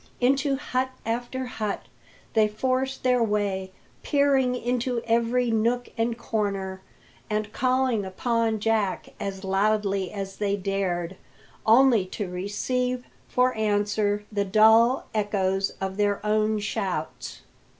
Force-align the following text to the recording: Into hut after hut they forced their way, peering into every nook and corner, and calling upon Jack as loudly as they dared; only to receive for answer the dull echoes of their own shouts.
Into 0.19 0.55
hut 0.55 0.89
after 1.05 1.45
hut 1.45 1.83
they 2.33 2.47
forced 2.47 3.03
their 3.03 3.21
way, 3.21 3.71
peering 4.01 4.55
into 4.55 5.03
every 5.05 5.51
nook 5.51 5.89
and 5.95 6.17
corner, 6.17 6.81
and 7.29 7.53
calling 7.53 8.03
upon 8.03 8.59
Jack 8.59 9.09
as 9.19 9.43
loudly 9.43 10.11
as 10.11 10.37
they 10.37 10.55
dared; 10.55 11.17
only 11.67 12.07
to 12.07 12.27
receive 12.27 13.05
for 13.27 13.53
answer 13.53 14.25
the 14.31 14.43
dull 14.43 15.05
echoes 15.13 15.69
of 15.79 15.97
their 15.97 16.19
own 16.25 16.57
shouts. 16.57 17.43